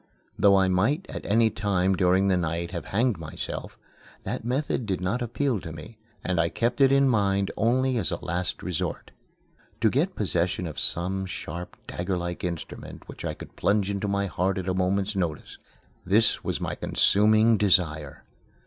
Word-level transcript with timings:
Though 0.35 0.55
I 0.57 0.67
might 0.67 1.05
at 1.09 1.27
any 1.27 1.51
time 1.51 1.93
during 1.95 2.27
the 2.27 2.35
night 2.35 2.71
have 2.71 2.85
hanged 2.85 3.19
myself, 3.19 3.77
that 4.23 4.43
method 4.43 4.87
did 4.87 4.99
not 4.99 5.21
appeal 5.21 5.59
to 5.59 5.71
me, 5.71 5.99
and 6.23 6.39
I 6.39 6.49
kept 6.49 6.81
it 6.81 6.91
in 6.91 7.07
mind 7.07 7.51
only 7.55 7.97
as 7.97 8.09
a 8.09 8.15
last 8.17 8.63
resort. 8.63 9.11
To 9.79 9.91
get 9.91 10.15
possession 10.15 10.65
of 10.65 10.79
some 10.79 11.27
sharp 11.27 11.77
dagger 11.85 12.17
like 12.17 12.43
instrument 12.43 13.07
which 13.07 13.23
I 13.23 13.35
could 13.35 13.55
plunge 13.55 13.91
into 13.91 14.07
my 14.07 14.25
heart 14.25 14.57
at 14.57 14.67
a 14.67 14.73
moment's 14.73 15.15
notice 15.15 15.59
this 16.03 16.43
was 16.43 16.59
my 16.59 16.73
consuming 16.73 17.55
desire. 17.57 18.23